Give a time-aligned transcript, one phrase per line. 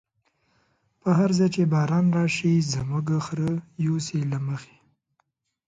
[1.01, 3.51] په هر ځای چی باران راشی، زموږ خره
[3.85, 4.77] يوسی له مخی